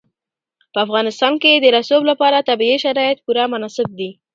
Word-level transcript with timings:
په 0.73 0.77
افغانستان 0.85 1.33
کې 1.41 1.51
د 1.55 1.65
رسوب 1.75 2.01
لپاره 2.11 2.45
طبیعي 2.49 2.77
شرایط 2.85 3.17
پوره 3.25 3.43
مناسب 3.53 3.87
دي. 3.99 4.11